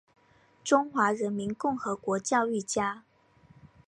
[0.63, 3.03] 中华人民共和国教育家。